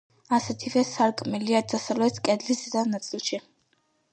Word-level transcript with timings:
ასეთივე 0.35 0.81
სარკმელია 0.91 1.61
დასავლეთ 1.73 2.17
კედლის 2.29 2.65
ზედა 2.65 2.85
ნაწილში. 2.95 3.45